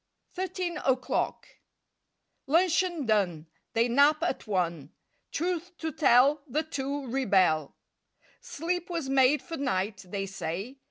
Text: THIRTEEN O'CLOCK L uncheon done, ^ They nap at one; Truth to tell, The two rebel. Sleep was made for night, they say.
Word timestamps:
THIRTEEN 0.33 0.79
O'CLOCK 0.83 1.47
L 2.47 2.55
uncheon 2.55 3.05
done, 3.05 3.43
^ 3.43 3.45
They 3.73 3.87
nap 3.87 4.23
at 4.23 4.47
one; 4.47 4.91
Truth 5.31 5.77
to 5.77 5.91
tell, 5.91 6.41
The 6.47 6.63
two 6.63 7.05
rebel. 7.05 7.75
Sleep 8.39 8.89
was 8.89 9.09
made 9.09 9.43
for 9.43 9.57
night, 9.57 10.03
they 10.07 10.25
say. 10.25 10.79